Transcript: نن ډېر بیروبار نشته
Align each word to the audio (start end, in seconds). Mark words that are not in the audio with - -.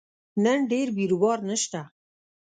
نن 0.43 0.59
ډېر 0.71 0.87
بیروبار 0.97 1.37
نشته 1.49 1.81